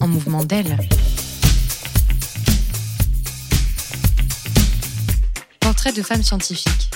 [0.00, 0.76] En mouvement d'aile.
[5.60, 6.90] Portrait de femme scientifique.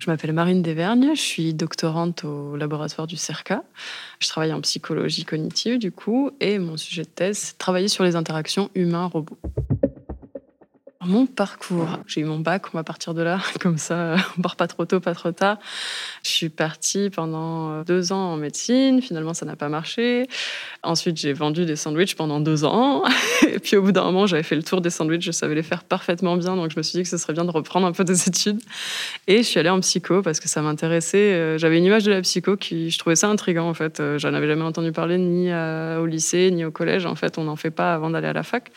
[0.00, 3.62] Je m'appelle Marine Desvergnes, je suis doctorante au laboratoire du CERCA.
[4.18, 8.02] Je travaille en psychologie cognitive du coup, et mon sujet de thèse, c'est travailler sur
[8.02, 9.38] les interactions humains-robots.
[11.06, 14.56] Mon parcours, j'ai eu mon bac, on va partir de là, comme ça on part
[14.56, 15.58] pas trop tôt, pas trop tard.
[16.22, 20.26] Je suis partie pendant euh, deux ans en médecine, finalement ça n'a pas marché.
[20.82, 23.04] Ensuite j'ai vendu des sandwichs pendant deux ans,
[23.46, 25.62] et puis au bout d'un moment j'avais fait le tour des sandwichs, je savais les
[25.62, 27.92] faire parfaitement bien, donc je me suis dit que ce serait bien de reprendre un
[27.92, 28.60] peu des études.
[29.26, 31.34] Et je suis allée en psycho parce que ça m'intéressait.
[31.34, 34.00] Euh, j'avais une image de la psycho qui, je trouvais ça intriguant en fait.
[34.00, 37.04] Euh, j'en avais jamais entendu parler ni au lycée, ni au collège.
[37.04, 38.70] En fait on n'en fait pas avant d'aller à la fac.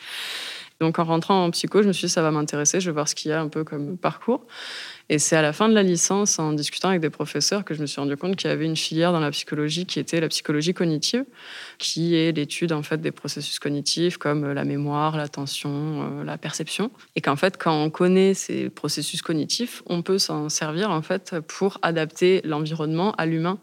[0.80, 3.08] Donc en rentrant en psycho, je me suis dit ça va m'intéresser, je vais voir
[3.08, 4.46] ce qu'il y a un peu comme parcours.
[5.10, 7.80] Et c'est à la fin de la licence, en discutant avec des professeurs, que je
[7.80, 10.28] me suis rendu compte qu'il y avait une filière dans la psychologie qui était la
[10.28, 11.24] psychologie cognitive,
[11.78, 16.90] qui est l'étude en fait des processus cognitifs comme la mémoire, l'attention, euh, la perception,
[17.16, 21.36] et qu'en fait quand on connaît ces processus cognitifs, on peut s'en servir en fait
[21.48, 23.58] pour adapter l'environnement à l'humain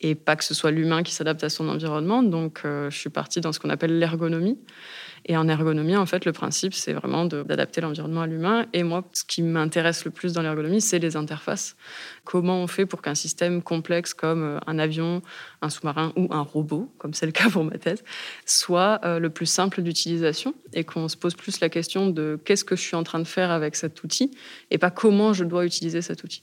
[0.00, 2.22] et pas que ce soit l'humain qui s'adapte à son environnement.
[2.22, 4.58] Donc, euh, je suis partie dans ce qu'on appelle l'ergonomie.
[5.26, 8.66] Et en ergonomie, en fait, le principe, c'est vraiment d'adapter l'environnement à l'humain.
[8.72, 11.76] Et moi, ce qui m'intéresse le plus dans l'ergonomie, c'est les interfaces.
[12.24, 15.20] Comment on fait pour qu'un système complexe comme euh, un avion,
[15.60, 18.02] un sous-marin ou un robot, comme c'est le cas pour ma thèse,
[18.46, 22.64] soit euh, le plus simple d'utilisation et qu'on se pose plus la question de qu'est-ce
[22.64, 24.30] que je suis en train de faire avec cet outil
[24.70, 26.42] et pas comment je dois utiliser cet outil.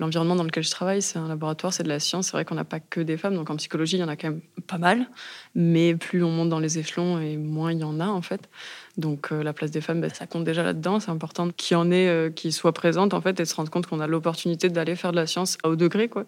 [0.00, 2.26] L'environnement dans lequel je travaille, c'est un laboratoire, c'est de la science.
[2.26, 4.16] C'est vrai qu'on n'a pas que des femmes, donc en psychologie, il y en a
[4.16, 5.08] quand même pas mal.
[5.54, 8.48] Mais plus on monte dans les échelons, et moins il y en a en fait.
[8.96, 11.00] Donc euh, la place des femmes, ben, ça compte déjà là-dedans.
[11.00, 13.70] C'est important qu'il y en ait euh, qui soient présentes en fait et se rendre
[13.70, 16.24] compte qu'on a l'opportunité d'aller faire de la science à haut degré, quoi.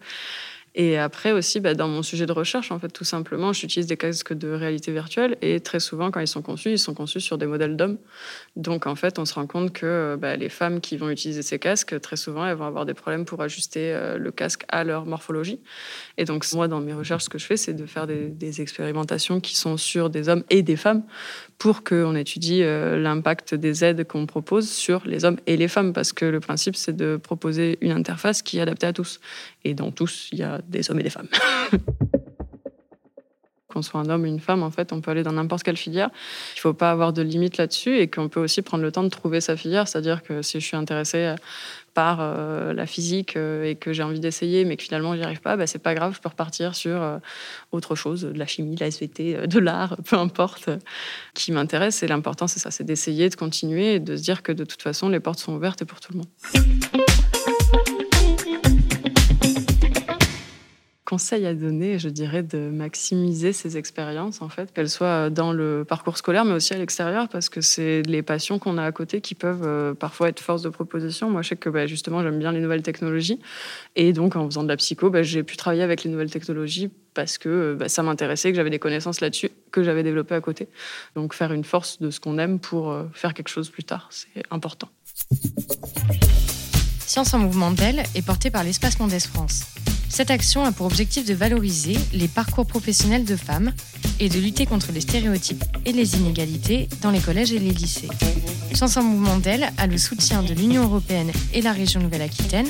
[0.77, 3.97] Et après aussi, bah, dans mon sujet de recherche, en fait, tout simplement, j'utilise des
[3.97, 7.39] casques de réalité virtuelle et très souvent, quand ils sont conçus, ils sont conçus sur
[7.39, 7.98] des modèles d'hommes.
[8.55, 11.59] Donc, en fait, on se rend compte que bah, les femmes qui vont utiliser ces
[11.59, 15.07] casques, très souvent, elles vont avoir des problèmes pour ajuster euh, le casque à leur
[15.07, 15.61] morphologie.
[16.19, 19.41] Et donc, moi, dans mes recherches, ce que je fais, c'est de faire des, expérimentations
[19.41, 21.05] qui sont sur des hommes et des femmes
[21.59, 25.92] pour qu'on étudie euh, l'impact des aides qu'on propose sur les hommes et les femmes.
[25.92, 29.20] Parce que le principe, c'est de proposer une interface qui est adaptée à tous.
[29.64, 31.29] Et dans tous, il y a des hommes et des femmes.
[33.73, 35.77] qu'on soit un homme ou une femme, en fait, on peut aller dans n'importe quelle
[35.77, 36.11] filière.
[36.55, 39.03] Il ne faut pas avoir de limite là-dessus et qu'on peut aussi prendre le temps
[39.05, 39.89] de trouver sa filière.
[39.89, 41.35] C'est-à-dire que si je suis intéressée
[41.95, 45.41] par euh, la physique euh, et que j'ai envie d'essayer, mais que finalement j'y arrive
[45.41, 47.19] pas, bah, c'est pas grave, je peux repartir sur euh,
[47.73, 50.71] autre chose, de la chimie, de la SVT, de l'art, peu importe,
[51.35, 52.03] qui m'intéresse.
[52.03, 54.83] Et l'important, c'est ça, c'est d'essayer, de continuer et de se dire que de toute
[54.83, 57.30] façon, les portes sont ouvertes pour tout le monde.
[61.11, 65.85] Conseil à donner, je dirais, de maximiser ces expériences, en fait, qu'elles soient dans le
[65.85, 69.21] parcours scolaire, mais aussi à l'extérieur, parce que c'est les passions qu'on a à côté
[69.21, 71.29] qui peuvent euh, parfois être force de proposition.
[71.29, 73.41] Moi, je sais que bah, justement, j'aime bien les nouvelles technologies.
[73.97, 76.91] Et donc, en faisant de la psycho, bah, j'ai pu travailler avec les nouvelles technologies
[77.13, 80.69] parce que bah, ça m'intéressait, que j'avais des connaissances là-dessus, que j'avais développées à côté.
[81.17, 84.07] Donc, faire une force de ce qu'on aime pour euh, faire quelque chose plus tard,
[84.11, 84.89] c'est important.
[87.05, 89.80] Science en mouvement d'elle est portée par l'Espace Mondes France.
[90.11, 93.73] Cette action a pour objectif de valoriser les parcours professionnels de femmes
[94.19, 98.09] et de lutter contre les stéréotypes et les inégalités dans les collèges et les lycées.
[98.75, 102.67] Chance en mouvement d'elle a le soutien de l'Union européenne et la région Nouvelle-Aquitaine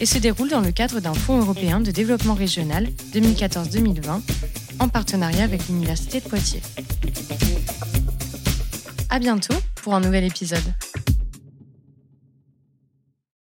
[0.00, 4.20] et se déroule dans le cadre d'un fonds européen de développement régional 2014-2020
[4.78, 6.62] en partenariat avec l'Université de Poitiers.
[9.10, 10.62] À bientôt pour un nouvel épisode.